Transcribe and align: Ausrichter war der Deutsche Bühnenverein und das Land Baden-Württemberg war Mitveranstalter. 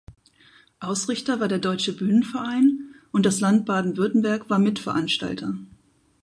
Ausrichter 0.79 1.39
war 1.39 1.47
der 1.47 1.59
Deutsche 1.59 1.95
Bühnenverein 1.95 2.95
und 3.11 3.23
das 3.23 3.39
Land 3.39 3.67
Baden-Württemberg 3.67 4.49
war 4.49 4.57
Mitveranstalter. 4.57 5.53